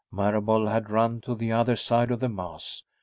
Marable 0.11 0.65
had 0.65 0.89
run 0.89 1.21
to 1.21 1.35
the 1.35 1.51
other 1.51 1.75
side 1.75 2.09
of 2.09 2.21
the 2.21 2.27
mass. 2.27 2.81